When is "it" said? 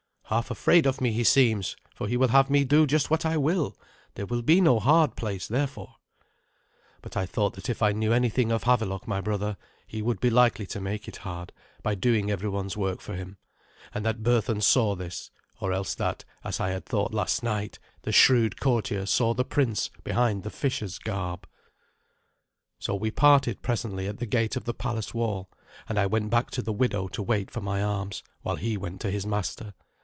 11.09-11.17